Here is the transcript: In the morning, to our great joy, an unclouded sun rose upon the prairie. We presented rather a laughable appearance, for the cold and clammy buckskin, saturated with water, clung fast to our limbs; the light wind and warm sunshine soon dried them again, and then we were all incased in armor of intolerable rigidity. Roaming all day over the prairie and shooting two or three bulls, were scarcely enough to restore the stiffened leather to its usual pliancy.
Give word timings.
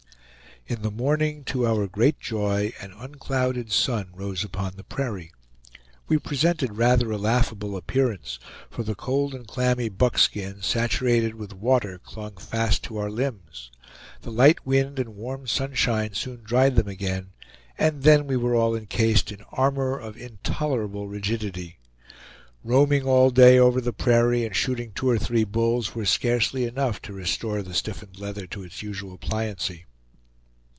In 0.67 0.83
the 0.83 0.91
morning, 0.91 1.43
to 1.45 1.65
our 1.67 1.85
great 1.87 2.19
joy, 2.19 2.71
an 2.79 2.93
unclouded 2.93 3.71
sun 3.73 4.09
rose 4.13 4.43
upon 4.43 4.73
the 4.75 4.83
prairie. 4.85 5.31
We 6.07 6.17
presented 6.19 6.77
rather 6.77 7.11
a 7.11 7.17
laughable 7.17 7.75
appearance, 7.75 8.37
for 8.69 8.83
the 8.83 8.93
cold 8.95 9.33
and 9.33 9.45
clammy 9.47 9.89
buckskin, 9.89 10.61
saturated 10.61 11.33
with 11.35 11.51
water, 11.51 11.97
clung 11.99 12.37
fast 12.37 12.83
to 12.85 12.97
our 12.97 13.09
limbs; 13.09 13.71
the 14.21 14.31
light 14.31 14.65
wind 14.65 14.97
and 14.99 15.15
warm 15.15 15.45
sunshine 15.47 16.13
soon 16.13 16.41
dried 16.43 16.75
them 16.77 16.87
again, 16.87 17.31
and 17.79 18.03
then 18.03 18.25
we 18.27 18.37
were 18.37 18.55
all 18.55 18.73
incased 18.75 19.29
in 19.31 19.41
armor 19.51 19.97
of 19.97 20.15
intolerable 20.15 21.07
rigidity. 21.09 21.79
Roaming 22.63 23.03
all 23.03 23.29
day 23.31 23.57
over 23.57 23.81
the 23.81 23.91
prairie 23.93 24.45
and 24.45 24.55
shooting 24.55 24.91
two 24.93 25.09
or 25.09 25.17
three 25.17 25.43
bulls, 25.43 25.95
were 25.95 26.05
scarcely 26.05 26.63
enough 26.65 27.01
to 27.01 27.11
restore 27.13 27.61
the 27.63 27.73
stiffened 27.73 28.19
leather 28.19 28.45
to 28.47 28.63
its 28.63 28.81
usual 28.83 29.17
pliancy. 29.17 29.85